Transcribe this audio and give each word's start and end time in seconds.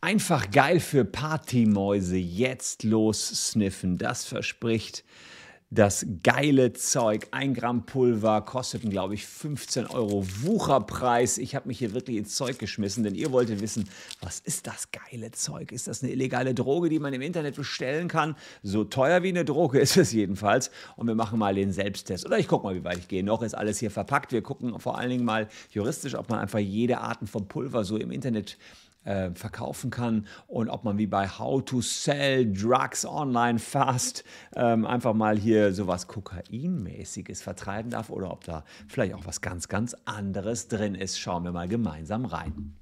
Einfach 0.00 0.50
geil 0.50 0.80
für 0.80 1.04
Partymäuse. 1.04 2.16
Jetzt 2.16 2.82
los 2.84 3.50
sniffen. 3.50 3.98
Das 3.98 4.24
verspricht 4.24 5.04
das 5.70 6.04
geile 6.24 6.72
Zeug. 6.72 7.28
Ein 7.30 7.54
Gramm 7.54 7.86
Pulver 7.86 8.42
kosteten, 8.42 8.90
glaube 8.90 9.14
ich, 9.14 9.24
15 9.24 9.86
Euro 9.86 10.26
Wucherpreis. 10.42 11.38
Ich 11.38 11.54
habe 11.54 11.68
mich 11.68 11.78
hier 11.78 11.94
wirklich 11.94 12.16
ins 12.16 12.34
Zeug 12.34 12.58
geschmissen, 12.58 13.04
denn 13.04 13.14
ihr 13.14 13.30
wolltet 13.30 13.60
wissen, 13.60 13.88
was 14.20 14.40
ist 14.40 14.66
das 14.66 14.88
geile 14.90 15.30
Zeug? 15.30 15.70
Ist 15.70 15.86
das 15.86 16.02
eine 16.02 16.10
illegale 16.10 16.54
Droge, 16.54 16.88
die 16.88 16.98
man 16.98 17.14
im 17.14 17.22
Internet 17.22 17.54
bestellen 17.54 18.08
kann? 18.08 18.34
So 18.64 18.82
teuer 18.82 19.22
wie 19.22 19.28
eine 19.28 19.44
Droge 19.44 19.78
ist 19.78 19.96
es 19.96 20.12
jedenfalls. 20.12 20.72
Und 20.96 21.06
wir 21.06 21.14
machen 21.14 21.38
mal 21.38 21.54
den 21.54 21.72
Selbsttest. 21.72 22.26
Oder 22.26 22.38
ich 22.38 22.48
gucke 22.48 22.64
mal, 22.64 22.74
wie 22.74 22.84
weit 22.84 22.98
ich 22.98 23.08
gehe. 23.08 23.22
Noch 23.22 23.42
ist 23.42 23.54
alles 23.54 23.78
hier 23.78 23.92
verpackt. 23.92 24.32
Wir 24.32 24.42
gucken 24.42 24.80
vor 24.80 24.98
allen 24.98 25.10
Dingen 25.10 25.24
mal 25.24 25.46
juristisch, 25.70 26.16
ob 26.16 26.28
man 26.28 26.40
einfach 26.40 26.58
jede 26.58 26.98
Art 26.98 27.20
von 27.28 27.46
Pulver 27.46 27.84
so 27.84 27.96
im 27.96 28.10
Internet 28.10 28.58
äh, 29.04 29.30
verkaufen 29.34 29.90
kann 29.90 30.26
und 30.46 30.68
ob 30.68 30.84
man 30.84 30.98
wie 30.98 31.06
bei 31.06 31.28
How 31.28 31.64
to 31.64 31.80
Sell 31.80 32.52
Drugs 32.52 33.04
Online 33.06 33.58
Fast 33.58 34.24
ähm, 34.54 34.86
einfach 34.86 35.14
mal 35.14 35.38
hier 35.38 35.72
sowas 35.72 36.06
Kokainmäßiges 36.06 37.42
vertreiben 37.42 37.90
darf 37.90 38.10
oder 38.10 38.30
ob 38.30 38.44
da 38.44 38.64
vielleicht 38.88 39.14
auch 39.14 39.26
was 39.26 39.40
ganz, 39.40 39.68
ganz 39.68 39.96
anderes 40.04 40.68
drin 40.68 40.94
ist. 40.94 41.18
Schauen 41.18 41.44
wir 41.44 41.52
mal 41.52 41.68
gemeinsam 41.68 42.24
rein. 42.24 42.74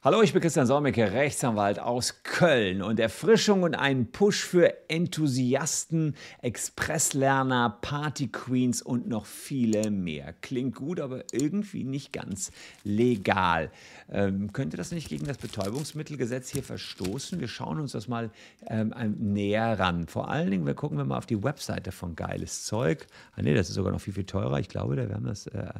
Hallo, 0.00 0.22
ich 0.22 0.32
bin 0.32 0.40
Christian 0.40 0.64
Solmecke, 0.64 1.12
Rechtsanwalt 1.12 1.80
aus 1.80 2.22
Köln 2.22 2.82
und 2.82 3.00
Erfrischung 3.00 3.64
und 3.64 3.74
einen 3.74 4.12
Push 4.12 4.44
für 4.44 4.88
Enthusiasten, 4.88 6.14
Expresslerner, 6.40 7.78
Partyqueens 7.80 8.80
und 8.80 9.08
noch 9.08 9.26
viele 9.26 9.90
mehr. 9.90 10.34
Klingt 10.40 10.76
gut, 10.76 11.00
aber 11.00 11.24
irgendwie 11.32 11.82
nicht 11.82 12.12
ganz 12.12 12.52
legal. 12.84 13.72
Ähm, 14.08 14.52
könnte 14.52 14.76
das 14.76 14.92
nicht 14.92 15.08
gegen 15.08 15.26
das 15.26 15.38
Betäubungsmittelgesetz 15.38 16.48
hier 16.50 16.62
verstoßen? 16.62 17.40
Wir 17.40 17.48
schauen 17.48 17.80
uns 17.80 17.90
das 17.90 18.06
mal 18.06 18.30
ähm, 18.68 18.94
näher 19.18 19.80
ran. 19.80 20.06
Vor 20.06 20.30
allen 20.30 20.52
Dingen, 20.52 20.64
wir 20.64 20.74
gucken 20.74 20.96
wir 20.96 21.06
mal 21.06 21.18
auf 21.18 21.26
die 21.26 21.42
Webseite 21.42 21.90
von 21.90 22.14
Geiles 22.14 22.62
Zeug. 22.62 23.08
Ah 23.34 23.42
nee, 23.42 23.52
das 23.52 23.68
ist 23.68 23.74
sogar 23.74 23.90
noch 23.90 24.00
viel, 24.00 24.14
viel 24.14 24.26
teurer. 24.26 24.60
Ich 24.60 24.68
glaube, 24.68 24.94
da 24.94 25.08
wir 25.08 25.16
haben 25.16 25.26
das... 25.26 25.48
Äh, 25.48 25.72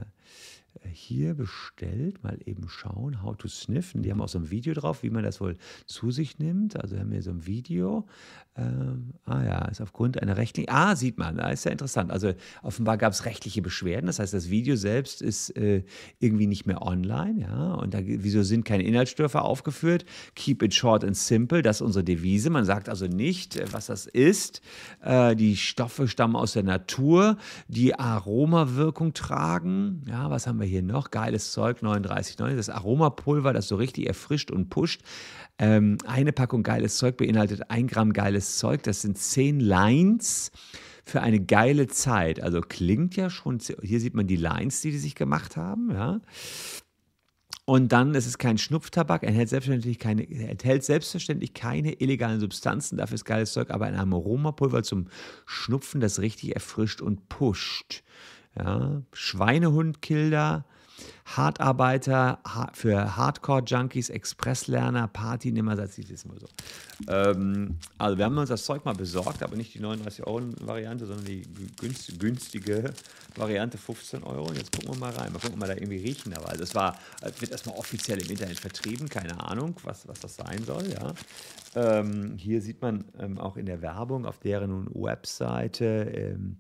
hier 0.91 1.35
bestellt. 1.35 2.23
Mal 2.23 2.39
eben 2.45 2.69
schauen, 2.69 3.23
how 3.23 3.37
to 3.37 3.49
sniffen. 3.49 4.03
Die 4.03 4.11
haben 4.11 4.21
auch 4.21 4.29
so 4.29 4.39
ein 4.39 4.51
Video 4.51 4.75
drauf, 4.75 5.03
wie 5.03 5.11
man 5.11 5.23
das 5.23 5.41
wohl 5.41 5.57
zu 5.87 6.11
sich 6.11 6.39
nimmt. 6.39 6.81
Also 6.81 6.99
haben 6.99 7.11
wir 7.11 7.23
so 7.23 7.31
ein 7.31 7.47
Video. 7.47 8.07
Ähm, 8.57 9.15
ah 9.25 9.45
ja, 9.45 9.65
ist 9.67 9.81
aufgrund 9.81 10.21
einer 10.21 10.37
rechtlichen. 10.37 10.69
Ah, 10.71 10.97
sieht 10.97 11.17
man, 11.17 11.37
da 11.37 11.51
ist 11.51 11.65
ja 11.65 11.71
interessant. 11.71 12.11
Also 12.11 12.33
offenbar 12.63 12.99
gab 12.99 13.13
es 13.13 13.25
rechtliche 13.25 13.63
Beschwerden. 13.63 14.07
Das 14.07 14.19
heißt, 14.19 14.35
das 14.35 14.51
Video 14.51 14.75
selbst 14.77 15.23
ist 15.23 15.57
äh, 15.57 15.85
irgendwie 16.19 16.47
nicht 16.47 16.67
mehr 16.67 16.83
online. 16.83 17.43
Ja, 17.43 17.75
und 17.75 17.95
da, 17.95 18.01
wieso 18.03 18.43
sind 18.43 18.65
keine 18.65 18.83
Inhaltsstoffe 18.83 19.37
aufgeführt? 19.37 20.05
Keep 20.35 20.63
it 20.63 20.75
short 20.75 21.05
and 21.05 21.17
simple. 21.17 21.63
Das 21.63 21.77
ist 21.77 21.83
unsere 21.83 22.05
Devise. 22.05 22.51
Man 22.51 22.65
sagt 22.65 22.89
also 22.89 23.07
nicht, 23.07 23.57
äh, 23.57 23.67
was 23.73 23.87
das 23.87 24.07
ist. 24.07 24.61
Äh, 25.03 25.37
die 25.37 25.57
Stoffe 25.57 26.09
stammen 26.09 26.35
aus 26.35 26.53
der 26.53 26.65
Natur, 26.65 27.37
die 27.69 27.95
Aromawirkung 27.99 29.13
tragen. 29.13 30.03
Ja, 30.09 30.31
was 30.31 30.47
haben 30.47 30.58
wir 30.61 30.67
hier 30.67 30.83
noch? 30.83 31.11
Geiles 31.11 31.53
Zeug, 31.53 31.83
39,90. 31.83 32.57
Das 32.57 32.69
Aromapulver, 32.69 33.53
das 33.53 33.69
so 33.69 33.77
richtig 33.77 34.07
erfrischt 34.07 34.51
und 34.51 34.71
pusht. 34.71 35.03
Ähm, 35.59 35.99
eine 36.07 36.33
Packung 36.33 36.63
geiles 36.63 36.97
Zeug 36.97 37.17
beinhaltet 37.17 37.71
ein 37.71 37.87
Gramm 37.87 38.13
geiles 38.13 38.59
Zeug. 38.59 38.83
Das 38.83 39.03
sind 39.03 39.19
zehn 39.19 39.61
Lines 39.61 40.53
für 41.05 41.23
eine 41.23 41.41
geile 41.41 41.87
Zeit. 41.89 42.41
Also 42.41 42.61
klingt 42.61 43.17
ja 43.17 43.31
schon, 43.31 43.59
hier 43.83 44.01
sieht 44.01 44.15
man 44.15 44.27
die 44.27 44.37
Lines, 44.37 44.81
die 44.81 44.91
die 44.91 44.99
sich 44.99 45.15
gemacht 45.15 45.57
haben, 45.57 45.91
ja. 45.93 46.21
Und 47.65 47.93
dann 47.93 48.15
ist 48.15 48.27
es 48.27 48.39
kein 48.39 48.57
Schnupftabak, 48.57 49.23
enthält 49.25 49.51
selbstverständlich 49.51 49.99
keine, 49.99 50.27
enthält 50.27 50.85
selbstverständlich 50.85 51.53
keine 51.53 52.01
illegalen 52.01 52.41
Substanzen, 52.41 52.97
dafür 52.97 53.17
ist 53.17 53.27
geiles 53.27 53.53
Zeug, 53.53 53.69
aber 53.69 53.85
ein 53.85 53.95
Aromapulver 53.95 54.83
zum 54.83 55.09
Schnupfen, 55.45 56.01
das 56.01 56.19
richtig 56.19 56.55
erfrischt 56.55 57.03
und 57.03 57.29
pusht. 57.29 58.05
Ja. 58.59 59.03
Schweinehundkiller, 59.13 60.65
Hartarbeiter, 61.37 62.39
für 62.73 63.17
Hardcore-Junkies, 63.17 64.09
Expresslerner, 64.09 65.09
Partynehmer, 65.09 65.77
das 65.77 65.99
mal 66.25 66.39
so. 66.39 66.47
Ähm, 67.07 67.77
also 67.99 68.17
wir 68.17 68.25
haben 68.25 68.39
uns 68.39 68.49
das 68.49 68.65
Zeug 68.65 68.85
mal 68.85 68.95
besorgt, 68.95 69.43
aber 69.43 69.57
nicht 69.57 69.75
die 69.75 69.81
39-Euro-Variante, 69.81 71.07
sondern 71.07 71.27
die 71.27 71.43
günstige 72.19 72.93
Variante 73.37 73.77
15 73.79 74.23
Euro. 74.25 74.49
Und 74.49 74.57
jetzt 74.57 74.73
gucken 74.73 74.95
wir 74.95 74.99
mal 74.99 75.13
rein. 75.13 75.33
Mal 75.33 75.39
gucken, 75.39 75.55
ob 75.55 75.61
wir 75.61 75.75
da 75.75 75.75
irgendwie 75.75 75.99
riechen. 75.99 76.35
Aber 76.35 76.49
also 76.49 76.63
es 76.63 76.75
war, 76.75 76.99
wird 77.39 77.53
erstmal 77.53 77.77
offiziell 77.77 78.21
im 78.23 78.31
Internet 78.31 78.59
vertrieben, 78.59 79.09
keine 79.09 79.39
Ahnung, 79.41 79.77
was, 79.85 80.09
was 80.09 80.21
das 80.21 80.37
sein 80.37 80.65
soll, 80.65 80.91
ja. 80.91 81.13
Ähm, 81.75 82.37
hier 82.39 82.63
sieht 82.63 82.81
man 82.81 83.05
ähm, 83.19 83.39
auch 83.39 83.57
in 83.57 83.67
der 83.67 83.83
Werbung 83.83 84.25
auf 84.25 84.39
deren 84.39 84.89
Webseite 84.95 85.85
ähm, 85.85 86.57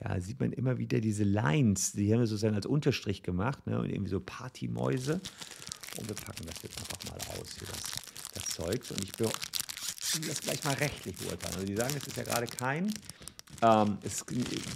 ja, 0.00 0.20
sieht 0.20 0.40
man 0.40 0.52
immer 0.52 0.78
wieder 0.78 1.00
diese 1.00 1.24
Lines, 1.24 1.92
die 1.92 2.12
haben 2.12 2.20
wir 2.20 2.26
sozusagen 2.26 2.54
als 2.54 2.66
Unterstrich 2.66 3.22
gemacht 3.22 3.66
ne, 3.66 3.78
und 3.78 3.90
irgendwie 3.90 4.10
so 4.10 4.20
Partymäuse. 4.20 5.20
Und 5.96 6.08
wir 6.08 6.16
packen 6.16 6.44
das 6.46 6.62
jetzt 6.62 6.78
einfach 6.78 6.98
mal 7.10 7.38
aus, 7.38 7.54
hier 7.58 7.68
das, 7.68 7.82
das 8.34 8.54
Zeugs. 8.54 8.90
Und 8.90 9.04
ich 9.04 9.18
will 9.18 9.30
das 10.26 10.40
gleich 10.40 10.64
mal 10.64 10.74
rechtlich 10.74 11.16
beurteilen. 11.16 11.54
Also 11.54 11.66
die 11.66 11.76
sagen, 11.76 11.94
es 11.96 12.06
ist 12.06 12.16
ja 12.16 12.24
gerade 12.24 12.46
kein, 12.46 12.92
ähm, 13.62 13.98
es, 14.02 14.24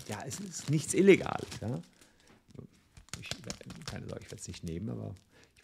ja, 0.09 0.23
es 0.27 0.41
ist 0.41 0.71
nichts 0.71 0.95
Illegales. 0.95 1.49
Ja? 1.61 1.81
Ich, 3.21 3.29
keine 3.85 4.07
Sorge, 4.07 4.23
ich 4.25 4.31
werde 4.31 4.41
es 4.41 4.49
nicht 4.49 4.65
nehmen, 4.65 4.91
aber 4.91 5.15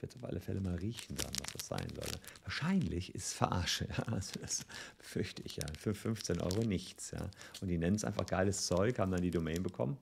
werde 0.02 0.16
auf 0.16 0.24
alle 0.24 0.40
Fälle 0.40 0.60
mal 0.60 0.74
riechen 0.76 1.16
dann, 1.16 1.32
was 1.40 1.52
das 1.52 1.66
sein 1.66 1.88
soll. 1.94 2.20
Wahrscheinlich 2.42 3.14
ist 3.14 3.26
es 3.26 3.32
Verarsche, 3.32 3.88
ja? 3.88 4.04
also 4.12 4.38
das 4.40 4.66
befürchte 4.98 5.42
ich 5.42 5.56
ja. 5.56 5.66
Für 5.78 5.94
15 5.94 6.40
Euro 6.40 6.62
nichts. 6.62 7.10
Ja? 7.10 7.28
Und 7.60 7.68
die 7.68 7.78
nennen 7.78 7.96
es 7.96 8.04
einfach 8.04 8.26
geiles 8.26 8.66
Zeug, 8.66 8.98
haben 8.98 9.12
dann 9.12 9.22
die 9.22 9.30
Domain 9.30 9.62
bekommen. 9.62 9.96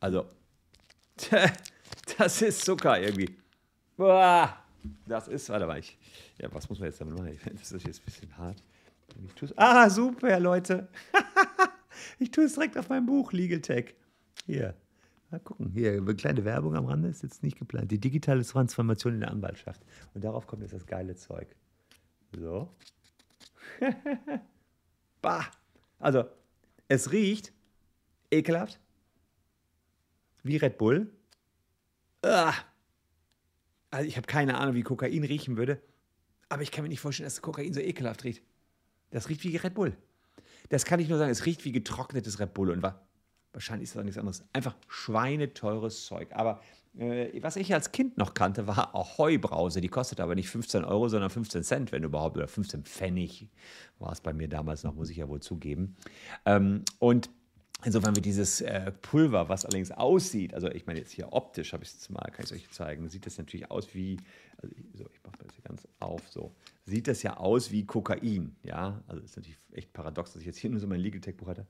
Also, 0.00 0.26
das 2.18 2.42
ist 2.42 2.64
Zucker 2.64 3.00
irgendwie. 3.00 3.34
Boah, 3.96 4.66
das 5.06 5.28
ist, 5.28 5.48
warte 5.48 5.66
mal, 5.66 5.78
ich, 5.78 5.96
ja, 6.38 6.52
was 6.52 6.68
muss 6.68 6.78
man 6.78 6.88
jetzt 6.88 7.00
damit 7.00 7.18
machen? 7.18 7.38
Das 7.58 7.72
ist 7.72 7.86
jetzt 7.86 8.00
ein 8.00 8.04
bisschen 8.04 8.36
hart. 8.36 8.62
ah, 9.56 9.88
super, 9.88 10.38
Leute. 10.38 10.88
ich 12.18 12.30
tue 12.30 12.44
es 12.44 12.54
direkt 12.54 12.76
auf 12.76 12.88
meinem 12.88 13.06
Buch, 13.06 13.32
Legal 13.32 13.60
Tech. 13.60 13.94
Hier. 14.46 14.74
Mal 15.30 15.40
gucken, 15.40 15.70
hier, 15.70 15.92
eine 15.92 16.14
kleine 16.14 16.44
Werbung 16.44 16.76
am 16.76 16.86
Rande 16.86 17.08
ist 17.08 17.22
jetzt 17.22 17.42
nicht 17.42 17.58
geplant. 17.58 17.90
Die 17.90 17.98
digitale 17.98 18.44
Transformation 18.44 19.14
in 19.14 19.20
der 19.20 19.30
Anwaltschaft. 19.30 19.82
Und 20.14 20.22
darauf 20.22 20.46
kommt 20.46 20.62
jetzt 20.62 20.74
das 20.74 20.86
geile 20.86 21.16
Zeug. 21.16 21.48
So. 22.32 22.72
bah. 25.22 25.46
Also, 25.98 26.24
es 26.86 27.10
riecht 27.10 27.52
ekelhaft. 28.30 28.78
Wie 30.44 30.58
Red 30.58 30.78
Bull. 30.78 31.12
Ah. 32.22 32.54
Also, 33.90 34.06
ich 34.06 34.16
habe 34.16 34.28
keine 34.28 34.58
Ahnung, 34.58 34.76
wie 34.76 34.82
Kokain 34.82 35.24
riechen 35.24 35.56
würde. 35.56 35.82
Aber 36.48 36.62
ich 36.62 36.70
kann 36.70 36.84
mir 36.84 36.88
nicht 36.88 37.00
vorstellen, 37.00 37.26
dass 37.26 37.42
Kokain 37.42 37.74
so 37.74 37.80
ekelhaft 37.80 38.22
riecht. 38.22 38.44
Das 39.10 39.28
riecht 39.28 39.42
wie 39.42 39.56
Red 39.56 39.74
Bull. 39.74 39.96
Das 40.68 40.84
kann 40.84 41.00
ich 41.00 41.08
nur 41.08 41.18
sagen. 41.18 41.32
Es 41.32 41.46
riecht 41.46 41.64
wie 41.64 41.72
getrocknetes 41.72 42.38
Red 42.38 42.54
Bull. 42.54 42.70
Und 42.70 42.82
war 42.82 43.06
Wahrscheinlich 43.56 43.88
ist 43.88 43.96
das 43.96 44.04
nichts 44.04 44.18
anderes. 44.18 44.44
Einfach 44.52 44.76
schweineteures 44.86 46.04
Zeug. 46.04 46.28
Aber 46.32 46.60
äh, 46.98 47.42
was 47.42 47.56
ich 47.56 47.72
als 47.72 47.90
Kind 47.90 48.18
noch 48.18 48.34
kannte, 48.34 48.66
war 48.66 48.94
Ahoi-Brause. 48.94 49.80
Die 49.80 49.88
kostet 49.88 50.20
aber 50.20 50.34
nicht 50.34 50.50
15 50.50 50.84
Euro, 50.84 51.08
sondern 51.08 51.30
15 51.30 51.62
Cent, 51.62 51.90
wenn 51.90 52.04
überhaupt. 52.04 52.36
Oder 52.36 52.48
15 52.48 52.84
Pfennig 52.84 53.48
war 53.98 54.12
es 54.12 54.20
bei 54.20 54.34
mir 54.34 54.46
damals 54.46 54.84
noch, 54.84 54.94
muss 54.94 55.08
ich 55.08 55.16
ja 55.16 55.26
wohl 55.30 55.40
zugeben. 55.40 55.96
Ähm, 56.44 56.84
und 56.98 57.30
Insofern 57.84 58.16
wird 58.16 58.24
dieses 58.24 58.62
äh, 58.62 58.90
Pulver, 58.90 59.50
was 59.50 59.66
allerdings 59.66 59.90
aussieht, 59.90 60.54
also 60.54 60.68
ich 60.70 60.86
meine 60.86 60.98
jetzt 60.98 61.12
hier 61.12 61.34
optisch, 61.34 61.74
habe 61.74 61.84
ich 61.84 61.90
es 61.90 62.08
mal, 62.08 62.22
kann 62.32 62.46
ich 62.46 62.50
es 62.50 62.52
euch 62.52 62.70
zeigen, 62.70 63.06
sieht 63.10 63.26
das 63.26 63.36
natürlich 63.36 63.70
aus 63.70 63.94
wie, 63.94 64.16
also 64.62 64.74
ich, 64.74 64.86
so, 64.94 65.04
ich 65.12 65.22
mache 65.22 65.36
das 65.44 65.54
hier 65.54 65.62
ganz 65.62 65.86
auf, 66.00 66.26
so, 66.30 66.54
sieht 66.86 67.06
das 67.06 67.22
ja 67.22 67.36
aus 67.36 67.70
wie 67.70 67.84
Kokain, 67.84 68.56
ja, 68.62 69.04
also 69.06 69.22
ist 69.22 69.36
natürlich 69.36 69.58
echt 69.72 69.92
paradox, 69.92 70.32
dass 70.32 70.40
ich 70.40 70.46
jetzt 70.46 70.56
hier 70.56 70.70
nur 70.70 70.80
so 70.80 70.86
mein 70.86 71.00
Legal 71.00 71.20
Tech 71.20 71.36
Buch 71.36 71.48
hatte 71.48 71.66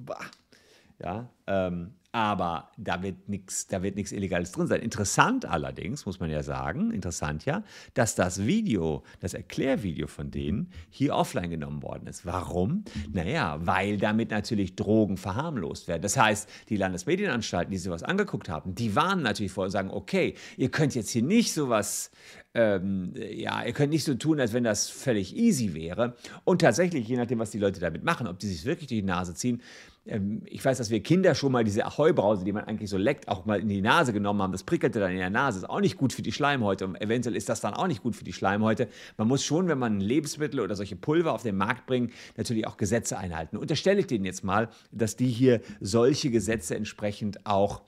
bah, 0.00 0.18
ja, 1.02 1.30
ähm, 1.46 1.94
aber 2.12 2.70
da 2.76 3.02
wird 3.02 3.28
nichts, 3.28 3.68
da 3.68 3.82
wird 3.82 3.94
nichts 3.94 4.10
Illegales 4.10 4.50
drin 4.50 4.66
sein. 4.66 4.80
Interessant 4.80 5.44
allerdings, 5.44 6.06
muss 6.06 6.18
man 6.18 6.28
ja 6.28 6.42
sagen, 6.42 6.90
interessant 6.90 7.44
ja, 7.44 7.62
dass 7.94 8.16
das 8.16 8.44
Video, 8.46 9.04
das 9.20 9.34
Erklärvideo 9.34 10.08
von 10.08 10.32
denen 10.32 10.72
hier 10.90 11.14
offline 11.14 11.50
genommen 11.50 11.82
worden 11.84 12.08
ist. 12.08 12.26
Warum? 12.26 12.84
Naja, 13.12 13.60
weil 13.62 13.96
damit 13.96 14.32
natürlich 14.32 14.74
Drogen 14.74 15.18
verharmlost 15.18 15.86
werden. 15.86 16.02
Das 16.02 16.16
heißt, 16.16 16.48
die 16.68 16.76
Landesmedienanstalten, 16.76 17.70
die 17.70 17.78
sowas 17.78 18.02
angeguckt 18.02 18.48
haben, 18.48 18.74
die 18.74 18.96
warnen 18.96 19.22
natürlich 19.22 19.52
vor 19.52 19.64
und 19.64 19.70
sagen, 19.70 19.90
okay, 19.90 20.34
ihr 20.56 20.70
könnt 20.70 20.96
jetzt 20.96 21.10
hier 21.10 21.22
nicht 21.22 21.52
sowas 21.52 22.10
ähm, 22.52 23.12
ja, 23.14 23.64
ihr 23.64 23.72
könnt 23.72 23.92
nicht 23.92 24.04
so 24.04 24.14
tun, 24.14 24.40
als 24.40 24.52
wenn 24.52 24.64
das 24.64 24.88
völlig 24.88 25.36
easy 25.36 25.72
wäre. 25.72 26.16
Und 26.44 26.60
tatsächlich, 26.60 27.06
je 27.06 27.16
nachdem, 27.16 27.38
was 27.38 27.50
die 27.50 27.60
Leute 27.60 27.78
damit 27.78 28.02
machen, 28.02 28.26
ob 28.26 28.40
die 28.40 28.48
sich 28.48 28.64
wirklich 28.64 28.88
durch 28.88 29.00
die 29.00 29.06
Nase 29.06 29.34
ziehen, 29.34 29.62
ähm, 30.06 30.42
ich 30.46 30.64
weiß, 30.64 30.78
dass 30.78 30.90
wir 30.90 31.02
Kinder 31.02 31.34
schon 31.34 31.52
mal 31.52 31.64
diese 31.64 31.84
Ahoi-Brause, 31.84 32.44
die 32.44 32.52
man 32.52 32.64
eigentlich 32.64 32.90
so 32.90 32.96
leckt, 32.96 33.28
auch 33.28 33.44
mal 33.44 33.60
in 33.60 33.68
die 33.68 33.80
Nase 33.80 34.12
genommen 34.12 34.42
haben. 34.42 34.52
Das 34.52 34.64
prickelte 34.64 35.00
dann 35.00 35.12
in 35.12 35.18
der 35.18 35.30
Nase. 35.30 35.58
Ist 35.58 35.70
auch 35.70 35.80
nicht 35.80 35.96
gut 35.96 36.12
für 36.12 36.22
die 36.22 36.32
Schleimhäute. 36.32 36.86
Und 36.86 37.00
eventuell 37.00 37.36
ist 37.36 37.48
das 37.48 37.60
dann 37.60 37.74
auch 37.74 37.86
nicht 37.86 38.02
gut 38.02 38.16
für 38.16 38.24
die 38.24 38.32
Schleimhäute. 38.32 38.88
Man 39.16 39.28
muss 39.28 39.44
schon, 39.44 39.68
wenn 39.68 39.78
man 39.78 40.00
Lebensmittel 40.00 40.60
oder 40.60 40.74
solche 40.74 40.96
Pulver 40.96 41.32
auf 41.32 41.42
den 41.42 41.56
Markt 41.56 41.86
bringt, 41.86 42.12
natürlich 42.36 42.66
auch 42.66 42.76
Gesetze 42.76 43.18
einhalten. 43.18 43.56
Unterstelle 43.56 44.00
ich 44.00 44.06
denen 44.06 44.24
jetzt 44.24 44.44
mal, 44.44 44.68
dass 44.90 45.16
die 45.16 45.28
hier 45.28 45.60
solche 45.80 46.30
Gesetze 46.30 46.74
entsprechend 46.76 47.46
auch 47.46 47.82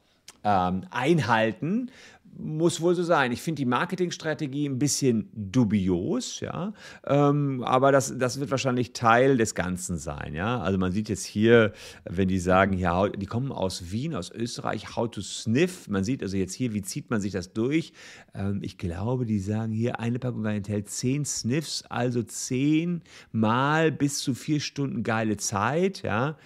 ähm, 0.44 0.85
einhalten 0.91 1.91
muss 2.37 2.81
wohl 2.81 2.94
so 2.94 3.02
sein. 3.02 3.32
Ich 3.32 3.43
finde 3.43 3.61
die 3.61 3.67
Marketingstrategie 3.67 4.69
ein 4.69 4.79
bisschen 4.79 5.29
dubios, 5.34 6.40
ja, 6.40 6.73
ähm, 7.06 7.62
aber 7.64 7.93
das, 7.93 8.17
das 8.19 8.40
wird 8.40 8.50
wahrscheinlich 8.50 8.93
Teil 8.93 9.37
des 9.37 9.55
Ganzen 9.55 9.99
sein, 9.99 10.34
ja. 10.34 10.61
Also 10.61 10.79
man 10.79 10.93
sieht 10.93 11.08
jetzt 11.08 11.25
hier, 11.25 11.73
wenn 12.05 12.29
die 12.29 12.38
sagen, 12.38 12.73
ja, 12.73 13.08
die 13.08 13.26
kommen 13.26 13.52
aus 13.52 13.93
Wien, 13.93 14.14
aus 14.14 14.31
Österreich, 14.31 14.96
how 14.96 15.11
to 15.11 15.20
sniff. 15.20 15.88
Man 15.88 16.05
sieht 16.05 16.23
also 16.23 16.37
jetzt 16.37 16.55
hier, 16.55 16.73
wie 16.73 16.82
zieht 16.82 17.11
man 17.11 17.20
sich 17.20 17.32
das 17.32 17.52
durch? 17.52 17.93
Ähm, 18.35 18.61
ich 18.62 18.78
glaube, 18.78 19.26
die 19.26 19.40
sagen 19.40 19.73
hier, 19.73 20.00
eine 20.00 20.19
Packung 20.19 20.44
enthält 20.44 20.88
zehn 20.88 21.25
Sniffs, 21.25 21.85
also 21.88 22.23
zehn 22.23 23.02
Mal 23.31 23.93
bis 23.93 24.19
zu 24.19 24.35
vier 24.35 24.61
Stunden 24.61 25.02
geile 25.02 25.37
Zeit, 25.37 26.02
ja. 26.02 26.37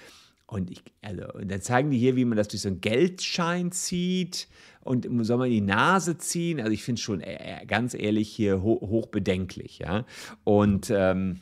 Und, 0.46 0.70
ich, 0.70 0.82
also, 1.02 1.32
und 1.32 1.50
dann 1.50 1.60
zeigen 1.60 1.90
die 1.90 1.98
hier, 1.98 2.14
wie 2.14 2.24
man 2.24 2.36
das 2.36 2.48
durch 2.48 2.62
so 2.62 2.68
einen 2.68 2.80
Geldschein 2.80 3.72
zieht 3.72 4.48
und 4.80 5.08
soll 5.24 5.38
man 5.38 5.50
die 5.50 5.60
Nase 5.60 6.18
ziehen? 6.18 6.60
Also 6.60 6.72
ich 6.72 6.84
finde 6.84 7.00
es 7.00 7.02
schon 7.02 7.20
äh, 7.20 7.62
äh, 7.62 7.66
ganz 7.66 7.94
ehrlich 7.94 8.28
hier 8.28 8.62
ho 8.62 8.80
hochbedenklich, 8.80 9.80
ja. 9.80 10.06
Und 10.44 10.92
ähm, 10.94 11.40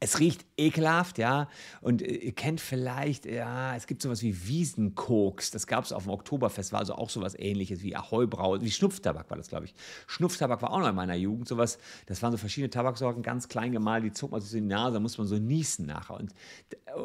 es 0.00 0.18
riecht 0.18 0.44
ekelhaft, 0.58 1.16
ja. 1.16 1.48
Und 1.80 2.02
äh, 2.02 2.16
ihr 2.16 2.32
kennt 2.32 2.60
vielleicht, 2.60 3.24
ja, 3.24 3.74
es 3.76 3.86
gibt 3.86 4.02
sowas 4.02 4.22
wie 4.22 4.46
Wiesenkoks. 4.46 5.50
Das 5.50 5.66
gab 5.66 5.84
es 5.84 5.92
auf 5.92 6.04
dem 6.04 6.12
Oktoberfest, 6.12 6.72
war 6.72 6.80
also 6.80 6.94
auch 6.94 7.08
sowas 7.08 7.34
ähnliches 7.38 7.82
wie 7.82 7.96
Ahoi-Brau, 7.96 8.60
wie 8.60 8.70
Schnupftabak 8.70 9.30
war 9.30 9.36
das, 9.36 9.48
glaube 9.48 9.66
ich. 9.66 9.74
Schnupftabak 10.06 10.60
war 10.60 10.72
auch 10.72 10.80
noch 10.80 10.88
in 10.88 10.94
meiner 10.94 11.14
Jugend 11.14 11.48
sowas. 11.48 11.78
Das 12.06 12.20
waren 12.22 12.32
so 12.32 12.38
verschiedene 12.38 12.70
Tabaksorten, 12.70 13.22
ganz 13.22 13.48
klein 13.48 13.72
gemalt, 13.72 14.04
die 14.04 14.12
zog 14.12 14.32
man 14.32 14.40
sich 14.40 14.50
so 14.50 14.58
in 14.58 14.68
die 14.68 14.74
Nase, 14.74 14.94
da 14.94 15.00
muss 15.00 15.18
man 15.18 15.26
so 15.26 15.36
niesen 15.36 15.86
nachher. 15.86 16.16
Und, 16.16 16.34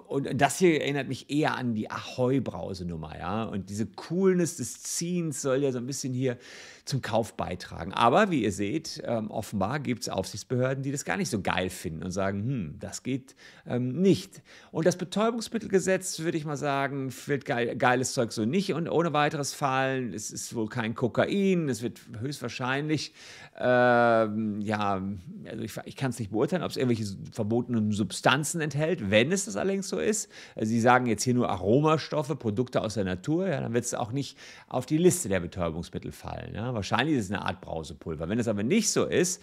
und 0.08 0.42
das 0.42 0.58
hier 0.58 0.82
erinnert 0.82 1.08
mich 1.08 1.30
eher 1.30 1.56
an 1.56 1.76
die 1.76 1.90
Ahoi-Brause-Nummer, 1.90 3.18
ja. 3.18 3.44
Und 3.44 3.70
diese 3.70 3.86
Coolness 3.86 4.58
des 4.58 4.82
Ziehens 4.82 5.42
soll 5.42 5.64
ja 5.64 5.72
so 5.72 5.78
ein 5.78 5.86
bisschen 5.86 6.14
hier 6.14 6.38
zum 6.86 7.02
Kauf 7.02 7.36
beitragen. 7.36 7.94
Aber 7.94 8.32
wie 8.32 8.44
ihr 8.44 8.52
seht, 8.52 9.02
ähm, 9.06 9.30
offenbar 9.30 9.80
gibt 9.80 10.02
es 10.02 10.10
Aufsichtsbehörden, 10.10 10.84
die 10.84 10.92
das 10.92 11.06
gar 11.06 11.18
nicht 11.18 11.30
so 11.30 11.42
geil 11.42 11.70
finden 11.70 12.04
und 12.04 12.12
sagen, 12.12 12.44
hm, 12.44 12.71
das 12.80 13.04
geht 13.04 13.36
ähm, 13.66 14.02
nicht. 14.02 14.42
Und 14.72 14.86
das 14.86 14.98
Betäubungsmittelgesetz, 14.98 16.20
würde 16.20 16.38
ich 16.38 16.46
mal 16.46 16.58
sagen, 16.58 17.14
wird 17.26 17.46
geil, 17.46 17.76
geiles 17.76 18.14
Zeug 18.14 18.32
so 18.32 18.46
nicht 18.46 18.74
und 18.74 18.90
ohne 18.90 19.14
weiteres 19.14 19.54
fallen. 19.54 20.14
Es 20.14 20.32
ist 20.32 20.56
wohl 20.56 20.70
kein 20.70 20.96
Kokain, 20.96 21.70
es 21.70 21.82
wird 21.82 22.00
höchstwahrscheinlich, 22.20 23.14
ähm, 23.60 24.62
ja, 24.62 25.02
also 25.46 25.64
ich, 25.64 25.74
ich 25.86 25.96
kann 25.96 26.12
es 26.12 26.20
nicht 26.20 26.32
beurteilen, 26.32 26.64
ob 26.64 26.72
es 26.72 26.78
irgendwelche 26.78 27.16
verbotenen 27.32 27.92
Substanzen 27.92 28.62
enthält. 28.62 29.12
Wenn 29.12 29.32
es 29.32 29.46
das 29.46 29.56
allerdings 29.56 29.90
so 29.90 30.00
ist, 30.00 30.30
also 30.56 30.70
Sie 30.70 30.82
sagen 30.82 31.06
jetzt 31.06 31.24
hier 31.24 31.34
nur 31.34 31.50
Aromastoffe, 31.50 32.36
Produkte 32.36 32.82
aus 32.82 32.96
der 32.96 33.04
Natur, 33.04 33.48
ja, 33.48 33.62
dann 33.62 33.74
wird 33.74 33.86
es 33.86 33.94
auch 33.94 34.12
nicht 34.12 34.38
auf 34.68 34.86
die 34.86 34.98
Liste 34.98 35.30
der 35.30 35.40
Betäubungsmittel 35.40 36.12
fallen. 36.12 36.56
Ja. 36.56 36.74
Wahrscheinlich 36.74 37.18
ist 37.18 37.26
es 37.26 37.32
eine 37.32 37.44
Art 37.44 37.62
Brausepulver. 37.62 38.30
Wenn 38.30 38.40
es 38.40 38.48
aber 38.48 38.64
nicht 38.64 38.90
so 38.90 39.06
ist, 39.06 39.42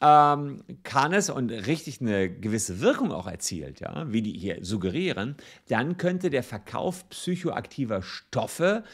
ähm, 0.00 0.62
kann 0.82 1.12
es 1.12 1.30
und 1.30 1.50
richtig 1.50 2.00
eine 2.00 2.30
gewisse 2.30 2.80
Wirkung 2.80 3.12
auch 3.12 3.26
erzielt, 3.26 3.80
ja, 3.80 4.10
wie 4.12 4.22
die 4.22 4.32
hier 4.32 4.58
suggerieren, 4.64 5.36
dann 5.68 5.96
könnte 5.96 6.30
der 6.30 6.42
Verkauf 6.42 7.08
psychoaktiver 7.10 8.02
Stoffe 8.02 8.84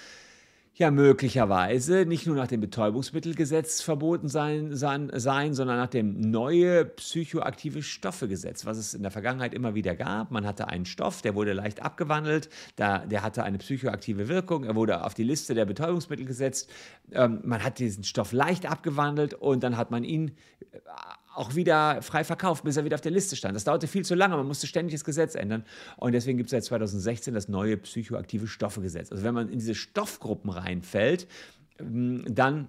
ja 0.79 0.93
möglicherweise 0.93 2.07
nicht 2.07 2.27
nur 2.29 2.37
nach 2.37 2.47
dem 2.47 2.61
Betäubungsmittelgesetz 2.61 3.83
verboten 3.83 4.29
sein, 4.29 4.77
sein, 4.77 5.11
sein, 5.13 5.53
sondern 5.53 5.77
nach 5.77 5.89
dem 5.89 6.21
neue 6.21 6.85
psychoaktive 6.85 7.83
Stoffegesetz, 7.83 8.65
was 8.65 8.79
es 8.79 8.95
in 8.95 9.03
der 9.03 9.11
Vergangenheit 9.11 9.55
immer 9.55 9.75
wieder 9.75 9.97
gab. 9.97 10.31
Man 10.31 10.47
hatte 10.47 10.69
einen 10.69 10.85
Stoff, 10.85 11.21
der 11.21 11.35
wurde 11.35 11.53
leicht 11.53 11.83
abgewandelt, 11.83 12.49
da, 12.77 12.99
der 12.99 13.25
hatte 13.25 13.43
eine 13.43 13.59
psychoaktive 13.59 14.29
Wirkung, 14.29 14.63
er 14.63 14.77
wurde 14.77 15.05
auf 15.05 15.15
die 15.15 15.25
Liste 15.25 15.55
der 15.55 15.65
Betäubungsmittel 15.65 16.25
gesetzt. 16.25 16.71
Ähm, 17.11 17.41
man 17.43 17.65
hat 17.65 17.81
diesen 17.81 18.05
Stoff 18.05 18.31
leicht 18.33 18.71
abgewandelt 18.71 19.35
und 19.35 19.65
dann 19.65 19.77
hat 19.77 19.91
man 19.91 20.05
ihn 20.05 20.37
auch 21.39 21.55
wieder 21.55 22.03
frei 22.03 22.25
verkauft, 22.25 22.65
bis 22.65 22.77
er 22.77 22.85
wieder 22.85 22.97
auf 22.97 23.01
der 23.01 23.13
Liste 23.13 23.37
stand. 23.37 23.55
Das 23.55 23.65
dauerte 23.65 23.87
viel 23.87 24.05
zu 24.05 24.15
lange, 24.15 24.37
man 24.37 24.47
musste 24.47 24.67
ständig 24.67 24.95
das 24.95 25.05
Gesetz 25.05 25.35
ändern. 25.35 25.65
Und 25.97 26.13
deswegen 26.13 26.37
gibt 26.37 26.49
es 26.49 26.51
seit 26.51 26.65
2016 26.65 27.33
das 27.35 27.49
neue 27.49 27.77
psychoaktive 27.77 28.47
Stoffegesetz. 28.47 29.13
Also 29.13 29.25
wenn 29.25 29.35
man 29.35 29.49
in 29.49 29.59
diese 29.59 29.75
Stoffgruppen 29.75 30.51
reinfällt, 30.51 31.29
dann 31.79 32.69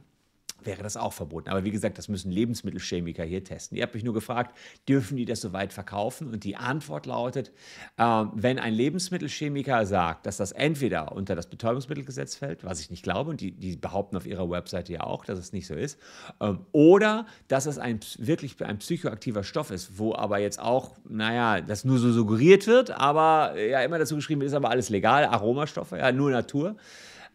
wäre 0.66 0.84
das 0.84 0.98
auch 0.98 1.14
verboten. 1.14 1.50
Aber 1.50 1.64
wie 1.64 1.72
gesagt, 1.72 1.98
das 1.98 2.08
müssen 2.08 2.32
Lebensmittelchemiker 2.32 3.24
hier 3.24 3.44
testen. 3.44 3.78
Ihr 3.78 3.84
habt 3.84 3.94
mich 3.94 4.04
nur 4.04 4.14
gefragt, 4.14 4.56
dürfen 4.88 5.18
die 5.18 5.26
das 5.26 5.42
so 5.42 5.54
weit 5.54 5.74
verkaufen? 5.74 6.32
Und 6.32 6.44
die 6.44 6.56
Antwort 6.56 7.06
lautet, 7.06 7.52
äh, 7.98 8.04
wenn 8.34 8.60
ein 8.60 8.74
Lebensmittelchemiker 8.74 9.86
sagt, 9.86 10.26
dass 10.26 10.38
das 10.38 10.52
entweder 10.52 11.12
unter 11.12 11.36
das 11.36 11.48
Betäubungsmittelgesetz 11.48 12.36
fällt, 12.36 12.64
was 12.64 12.80
ich 12.80 12.90
nicht 12.90 13.04
glaube, 13.04 13.30
und 13.30 13.42
die, 13.42 13.52
die 13.52 13.76
behaupten 13.76 14.18
auf 14.18 14.26
ihrer 14.26 14.50
Webseite 14.50 14.94
ja 14.94 15.02
auch, 15.02 15.26
dass 15.26 15.40
es 15.40 15.54
nicht 15.54 15.68
so 15.68 15.74
ist, 15.74 16.00
äh, 16.40 16.54
oder 16.72 17.26
dass 17.48 17.66
es 17.66 17.78
ein, 17.78 18.00
wirklich 18.18 18.64
ein 18.64 18.80
psychoaktiver 18.80 19.44
Stoff 19.44 19.72
ist, 19.72 19.98
wo 19.98 20.14
aber 20.16 20.40
jetzt 20.40 20.60
auch, 20.60 20.96
naja, 21.08 21.62
das 21.62 21.86
nur 21.86 22.00
so 22.00 22.12
suggeriert 22.12 22.68
wird, 22.68 22.92
aber 22.92 23.60
ja 23.60 23.82
immer 23.82 24.00
dazu 24.00 24.16
geschrieben 24.16 24.42
ist, 24.42 24.54
aber 24.54 24.70
alles 24.70 24.90
legal, 24.90 25.26
Aromastoffe, 25.26 25.98
ja, 25.98 26.12
nur 26.12 26.32
Natur 26.32 26.76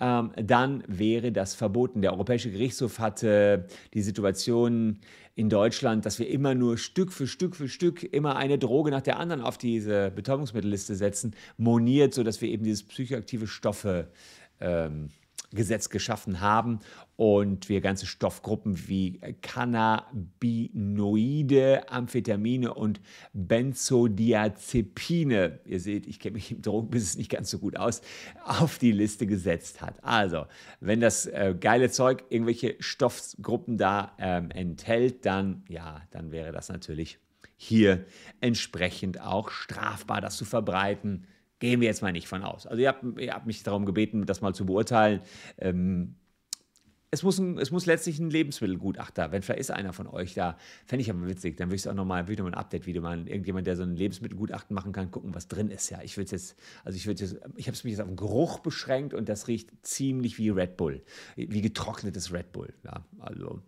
ähm, 0.00 0.32
dann 0.36 0.84
wäre 0.86 1.32
das 1.32 1.54
verboten. 1.54 2.02
Der 2.02 2.12
Europäische 2.12 2.50
Gerichtshof 2.50 2.98
hatte 2.98 3.66
die 3.94 4.02
Situation 4.02 4.98
in 5.36 5.48
Deutschland, 5.48 6.06
dass 6.06 6.18
wir 6.18 6.28
immer 6.28 6.54
nur 6.54 6.78
Stück 6.78 7.12
für 7.12 7.26
Stück 7.26 7.56
für 7.56 7.68
Stück 7.68 8.02
immer 8.02 8.36
eine 8.36 8.58
Droge 8.58 8.90
nach 8.90 9.02
der 9.02 9.18
anderen 9.18 9.42
auf 9.42 9.58
diese 9.58 10.10
Betäubungsmittelliste 10.10 10.94
setzen, 10.94 11.34
moniert, 11.56 12.14
sodass 12.14 12.40
wir 12.40 12.48
eben 12.48 12.64
dieses 12.64 12.84
psychoaktive 12.84 13.46
Stoffe 13.46 14.08
ähm, 14.60 15.08
Gesetz 15.54 15.90
geschaffen 15.90 16.40
haben 16.40 16.80
und 17.16 17.68
wir 17.68 17.80
ganze 17.80 18.06
Stoffgruppen 18.06 18.88
wie 18.88 19.20
Cannabinoide, 19.42 21.88
Amphetamine 21.88 22.74
und 22.74 23.00
Benzodiazepine, 23.32 25.60
ihr 25.64 25.80
seht, 25.80 26.06
ich 26.06 26.20
kenne 26.20 26.34
mich 26.34 26.52
im 26.52 26.62
Drogenbusiness 26.62 27.16
nicht 27.16 27.30
ganz 27.30 27.50
so 27.50 27.58
gut 27.58 27.76
aus, 27.76 28.02
auf 28.44 28.78
die 28.78 28.92
Liste 28.92 29.26
gesetzt 29.26 29.80
hat. 29.80 30.02
Also, 30.02 30.46
wenn 30.80 31.00
das 31.00 31.26
äh, 31.26 31.54
geile 31.58 31.90
Zeug 31.90 32.24
irgendwelche 32.28 32.76
Stoffgruppen 32.80 33.78
da 33.78 34.12
ähm, 34.18 34.50
enthält, 34.50 35.24
dann 35.26 35.64
ja, 35.68 36.02
dann 36.10 36.32
wäre 36.32 36.52
das 36.52 36.68
natürlich 36.68 37.18
hier 37.56 38.04
entsprechend 38.40 39.20
auch 39.20 39.50
strafbar, 39.50 40.20
das 40.20 40.36
zu 40.36 40.44
verbreiten. 40.44 41.26
Gehen 41.58 41.80
wir 41.80 41.88
jetzt 41.88 42.02
mal 42.02 42.12
nicht 42.12 42.28
von 42.28 42.42
aus. 42.42 42.66
Also 42.66 42.82
ihr 42.82 42.88
habt, 42.88 43.04
ihr 43.18 43.32
habt 43.32 43.46
mich 43.46 43.62
darum 43.62 43.86
gebeten, 43.86 44.26
das 44.26 44.40
mal 44.40 44.54
zu 44.54 44.66
beurteilen. 44.66 45.20
Ähm, 45.58 46.16
es 47.14 47.22
muss, 47.22 47.38
ein, 47.38 47.58
es 47.58 47.70
muss 47.70 47.86
letztlich 47.86 48.18
ein 48.18 48.28
Lebensmittelgutachter, 48.28 49.30
wenn 49.30 49.40
vielleicht 49.40 49.60
ist 49.60 49.70
einer 49.70 49.92
von 49.92 50.08
euch 50.08 50.34
da, 50.34 50.58
fände 50.84 51.02
ich 51.02 51.10
aber 51.10 51.28
witzig, 51.28 51.56
dann 51.56 51.68
würde 51.68 51.76
ich 51.76 51.82
es 51.82 51.86
auch 51.86 51.94
nochmal, 51.94 52.26
wieder 52.26 52.42
mal 52.42 52.50
ein 52.50 52.58
Update-Video 52.58 53.00
machen, 53.00 53.28
irgendjemand, 53.28 53.68
der 53.68 53.76
so 53.76 53.84
ein 53.84 53.94
Lebensmittelgutachten 53.94 54.74
machen 54.74 54.92
kann, 54.92 55.12
gucken, 55.12 55.32
was 55.32 55.46
drin 55.46 55.70
ist, 55.70 55.90
ja. 55.90 56.02
Ich 56.02 56.16
würde 56.16 56.32
jetzt, 56.32 56.56
also 56.84 56.96
ich 56.96 57.06
würde 57.06 57.22
jetzt, 57.22 57.36
ich 57.54 57.68
habe 57.68 57.74
es 57.76 57.84
mich 57.84 57.92
jetzt 57.92 58.00
auf 58.00 58.08
den 58.08 58.16
Geruch 58.16 58.58
beschränkt 58.58 59.14
und 59.14 59.28
das 59.28 59.46
riecht 59.46 59.70
ziemlich 59.86 60.38
wie 60.38 60.50
Red 60.50 60.76
Bull, 60.76 61.02
wie 61.36 61.62
getrocknetes 61.62 62.32
Red 62.32 62.50
Bull, 62.50 62.74
ja. 62.84 63.04
Also, 63.20 63.62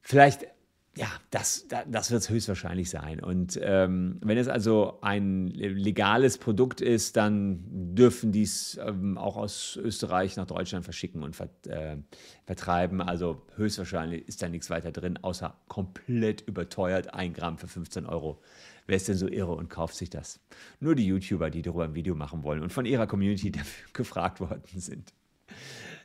vielleicht 0.00 0.46
ja, 0.94 1.08
das, 1.30 1.68
das 1.68 2.10
wird 2.10 2.20
es 2.20 2.28
höchstwahrscheinlich 2.28 2.90
sein. 2.90 3.20
Und 3.20 3.58
ähm, 3.62 4.18
wenn 4.22 4.36
es 4.36 4.48
also 4.48 4.98
ein 5.00 5.46
legales 5.46 6.36
Produkt 6.36 6.82
ist, 6.82 7.16
dann 7.16 7.64
dürfen 7.94 8.30
die 8.30 8.42
es 8.42 8.78
ähm, 8.84 9.16
auch 9.16 9.36
aus 9.36 9.76
Österreich 9.76 10.36
nach 10.36 10.46
Deutschland 10.46 10.84
verschicken 10.84 11.22
und 11.22 11.34
vert, 11.34 11.66
äh, 11.66 11.96
vertreiben. 12.44 13.00
Also 13.00 13.40
höchstwahrscheinlich 13.56 14.28
ist 14.28 14.42
da 14.42 14.50
nichts 14.50 14.68
weiter 14.68 14.92
drin, 14.92 15.18
außer 15.22 15.56
komplett 15.66 16.42
überteuert, 16.42 17.14
ein 17.14 17.32
Gramm 17.32 17.56
für 17.56 17.68
15 17.68 18.04
Euro. 18.04 18.42
Wer 18.86 18.96
ist 18.96 19.08
denn 19.08 19.16
so 19.16 19.28
irre 19.28 19.52
und 19.52 19.70
kauft 19.70 19.94
sich 19.94 20.10
das? 20.10 20.40
Nur 20.78 20.94
die 20.94 21.06
YouTuber, 21.06 21.48
die 21.48 21.62
darüber 21.62 21.84
ein 21.84 21.94
Video 21.94 22.14
machen 22.14 22.42
wollen 22.42 22.62
und 22.62 22.70
von 22.70 22.84
ihrer 22.84 23.06
Community 23.06 23.50
dafür 23.52 23.88
gefragt 23.94 24.40
worden 24.40 24.62
sind. 24.78 25.14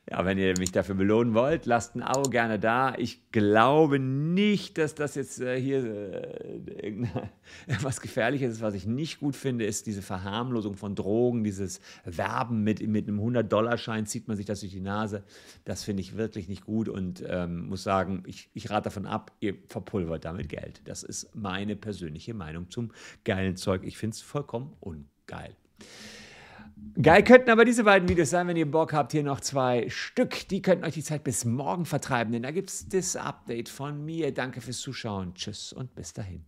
Ja, 0.09 0.23
wenn 0.23 0.37
ihr 0.37 0.57
mich 0.57 0.71
dafür 0.71 0.95
belohnen 0.95 1.33
wollt, 1.33 1.65
lasst 1.65 1.95
ein 1.95 2.01
Abo 2.01 2.29
gerne 2.29 2.59
da. 2.59 2.95
Ich 2.97 3.29
glaube 3.31 3.99
nicht, 3.99 4.77
dass 4.77 4.95
das 4.95 5.15
jetzt 5.15 5.41
äh, 5.41 5.59
hier 5.59 5.83
äh, 5.83 6.95
etwas 7.67 7.99
Gefährliches 8.01 8.53
ist. 8.53 8.61
Was 8.61 8.73
ich 8.73 8.85
nicht 8.85 9.19
gut 9.19 9.35
finde, 9.35 9.65
ist 9.65 9.85
diese 9.85 10.01
Verharmlosung 10.01 10.77
von 10.77 10.95
Drogen, 10.95 11.43
dieses 11.43 11.81
Werben 12.05 12.63
mit, 12.63 12.87
mit 12.87 13.09
einem 13.09 13.19
100-Dollar-Schein, 13.19 14.05
zieht 14.05 14.29
man 14.29 14.37
sich 14.37 14.45
das 14.45 14.61
durch 14.61 14.71
die 14.71 14.79
Nase. 14.79 15.25
Das 15.65 15.83
finde 15.83 15.99
ich 15.99 16.15
wirklich 16.15 16.47
nicht 16.47 16.63
gut 16.63 16.87
und 16.87 17.21
ähm, 17.27 17.67
muss 17.67 17.83
sagen, 17.83 18.23
ich, 18.27 18.49
ich 18.53 18.69
rate 18.69 18.85
davon 18.85 19.07
ab, 19.07 19.33
ihr 19.41 19.55
verpulvert 19.67 20.23
damit 20.23 20.47
Geld. 20.47 20.81
Das 20.85 21.03
ist 21.03 21.35
meine 21.35 21.75
persönliche 21.75 22.33
Meinung 22.33 22.69
zum 22.69 22.91
geilen 23.25 23.57
Zeug. 23.57 23.81
Ich 23.83 23.97
finde 23.97 24.13
es 24.13 24.21
vollkommen 24.21 24.71
ungeil. 24.79 25.53
Geil 26.99 27.23
könnten 27.23 27.51
aber 27.51 27.63
diese 27.63 27.83
beiden 27.83 28.09
Videos 28.09 28.31
sein, 28.31 28.47
wenn 28.47 28.57
ihr 28.57 28.69
Bock 28.69 28.91
habt. 28.91 29.11
Hier 29.11 29.23
noch 29.23 29.39
zwei 29.39 29.87
Stück. 29.89 30.47
Die 30.47 30.63
könnten 30.63 30.83
euch 30.83 30.95
die 30.95 31.03
Zeit 31.03 31.23
bis 31.23 31.45
morgen 31.45 31.85
vertreiben, 31.85 32.33
denn 32.33 32.43
da 32.43 32.51
gibt 32.51 32.69
es 32.71 32.89
das 32.89 33.15
Update 33.15 33.69
von 33.69 34.03
mir. 34.03 34.33
Danke 34.33 34.61
fürs 34.61 34.79
Zuschauen. 34.79 35.35
Tschüss 35.35 35.73
und 35.73 35.93
bis 35.93 36.13
dahin. 36.13 36.43